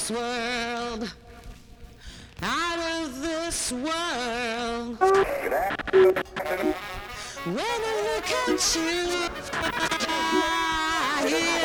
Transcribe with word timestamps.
this 0.00 0.10
world. 0.10 1.12
Out 2.42 3.04
of 3.04 3.20
this 3.20 3.72
world. 3.72 4.98
When 7.44 7.58
I 7.58 7.94
look 8.08 8.30
at 8.48 8.76
you, 8.76 9.28
I 10.32 11.26
hear 11.28 11.60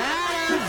out 0.00 0.50
of 0.50 0.62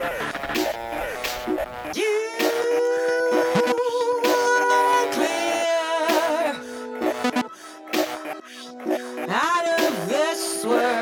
this. 0.00 0.29
This 10.62 10.99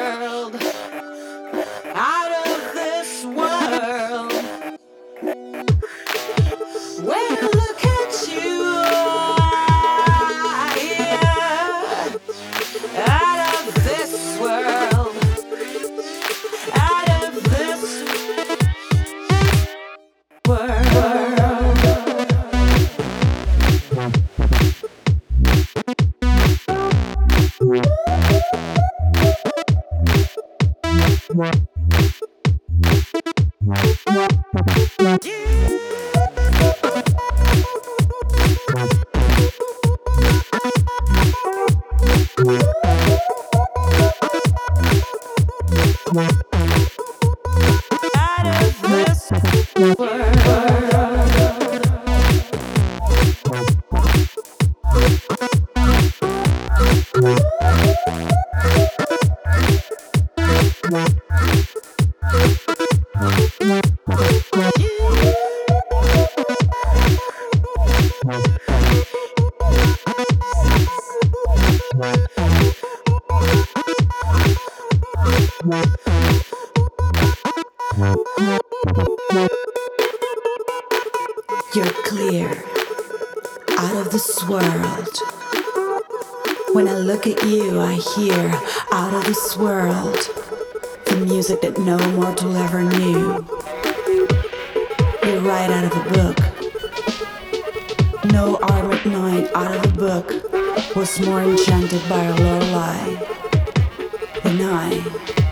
Out 46.08 46.24
of 48.46 48.80
this 48.82 49.30
world. 49.76 50.17
You're 77.98 78.14
clear 82.04 82.62
out 83.76 83.96
of 83.96 84.12
this 84.12 84.48
world. 84.48 85.18
When 86.74 86.86
I 86.86 86.94
look 86.94 87.26
at 87.26 87.42
you, 87.42 87.80
I 87.80 87.94
hear 87.94 88.52
out 88.92 89.14
of 89.14 89.24
this 89.24 89.56
world 89.56 90.14
the 91.06 91.16
music 91.26 91.60
that 91.62 91.76
no 91.78 91.98
mortal 92.12 92.56
ever 92.56 92.84
knew. 92.84 93.44
You're 95.24 95.42
right 95.42 95.68
out 95.68 95.84
of 95.86 95.96
a 95.96 96.04
book. 96.14 96.38
No 98.32 98.58
armored 98.62 99.06
knight 99.06 99.50
out 99.56 99.74
of 99.74 99.84
a 99.84 99.88
book 99.96 100.30
was 100.94 101.18
more 101.18 101.42
enchanted 101.42 102.08
by 102.08 102.22
a 102.22 102.36
Lorelei 102.36 103.16
than 104.44 104.60
I. 104.62 105.47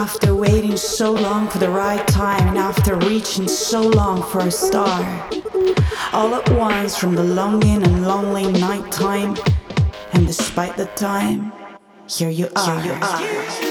After 0.00 0.34
waiting 0.34 0.78
so 0.78 1.12
long 1.12 1.46
for 1.50 1.58
the 1.58 1.68
right 1.68 2.08
time 2.08 2.48
and 2.48 2.56
after 2.56 2.96
reaching 2.96 3.46
so 3.46 3.82
long 3.82 4.22
for 4.22 4.38
a 4.38 4.50
star, 4.50 5.28
all 6.14 6.34
at 6.34 6.48
once 6.52 6.96
from 6.96 7.14
the 7.14 7.22
longing 7.22 7.82
and 7.82 8.06
lonely 8.06 8.50
night 8.50 8.90
time, 8.90 9.36
and 10.14 10.26
despite 10.26 10.78
the 10.78 10.86
time, 10.96 11.52
here 12.08 12.30
you 12.30 12.48
are. 12.56 12.80
Here 12.80 12.94
you 12.94 12.98
are. 13.02 13.69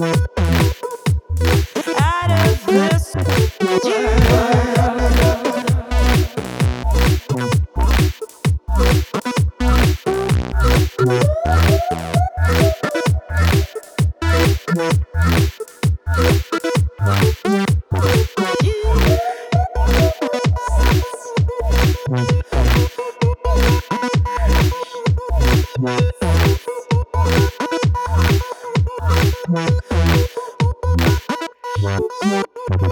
Right. 0.00 0.30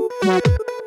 Boop, 0.09 0.21
boop, 0.23 0.59
boop. 0.59 0.78